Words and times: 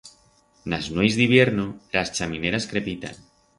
En 0.67 0.73
as 0.77 0.87
nueiz 0.95 1.17
d'hibierno 1.19 1.67
ras 1.99 2.13
chamineras 2.17 2.69
crepitan. 2.75 3.25